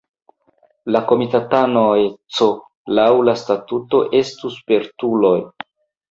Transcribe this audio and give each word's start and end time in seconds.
La 0.93 0.99
komitatanoj 1.09 1.99
C 2.37 2.47
laŭ 2.99 3.05
la 3.29 3.35
statuto 3.41 3.99
estu 4.21 4.51
"spertuloj". 4.55 5.35